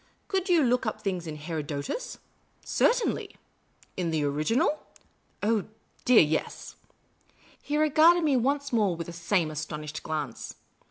Could 0.27 0.49
you 0.49 0.63
look 0.63 0.87
up 0.87 0.99
things 0.99 1.27
in 1.27 1.35
Herodotus?"" 1.35 2.17
Certainly."" 2.79 3.35
In 3.95 4.09
the 4.09 4.23
original?"" 4.23 4.79
Oh, 5.43 5.65
dear, 6.05 6.21
yes." 6.23 6.75
He 7.61 7.77
regarded 7.77 8.23
me 8.23 8.35
once 8.35 8.73
more 8.73 8.95
with 8.95 9.05
the 9.05 9.13
same 9.13 9.51
astonished 9.51 10.01
glance. 10.01 10.55